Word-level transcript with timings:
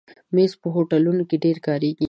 مېز 0.35 0.51
په 0.61 0.67
هوټلونو 0.75 1.23
کې 1.29 1.37
ډېر 1.43 1.57
کارېږي. 1.67 1.99